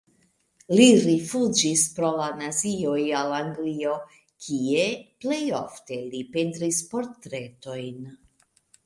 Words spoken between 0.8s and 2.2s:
rifuĝis pro